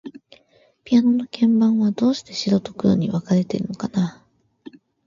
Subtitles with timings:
[0.83, 4.25] ピアノの鍵盤は、どうして白と黒に分かれているのかな。